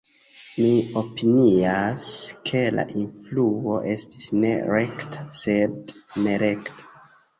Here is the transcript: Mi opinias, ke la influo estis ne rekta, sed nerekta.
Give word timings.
Mi 0.61 0.69
opinias, 1.01 2.07
ke 2.49 2.63
la 2.77 2.85
influo 3.03 3.77
estis 3.93 4.33
ne 4.41 4.55
rekta, 4.73 5.29
sed 5.45 5.95
nerekta. 6.25 6.87